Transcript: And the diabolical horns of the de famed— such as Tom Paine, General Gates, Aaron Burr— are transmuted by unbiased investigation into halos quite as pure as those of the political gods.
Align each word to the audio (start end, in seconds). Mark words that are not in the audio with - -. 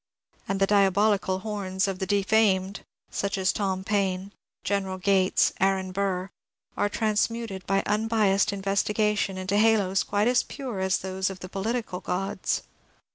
And 0.47 0.59
the 0.59 0.65
diabolical 0.65 1.37
horns 1.41 1.87
of 1.87 1.99
the 1.99 2.07
de 2.07 2.23
famed— 2.23 2.83
such 3.11 3.37
as 3.37 3.53
Tom 3.53 3.83
Paine, 3.83 4.33
General 4.63 4.97
Gates, 4.97 5.53
Aaron 5.59 5.91
Burr— 5.91 6.31
are 6.75 6.89
transmuted 6.89 7.67
by 7.67 7.83
unbiased 7.85 8.51
investigation 8.51 9.37
into 9.37 9.57
halos 9.57 10.01
quite 10.01 10.27
as 10.27 10.41
pure 10.41 10.79
as 10.79 10.97
those 10.97 11.29
of 11.29 11.41
the 11.41 11.49
political 11.49 11.99
gods. 11.99 12.63